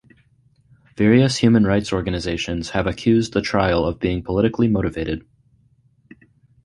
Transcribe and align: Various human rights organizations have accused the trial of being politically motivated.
Various 0.97 1.37
human 1.37 1.63
rights 1.63 1.93
organizations 1.93 2.71
have 2.71 2.87
accused 2.87 3.33
the 3.33 3.41
trial 3.43 3.85
of 3.85 3.99
being 3.99 4.23
politically 4.23 4.67
motivated. 4.67 5.27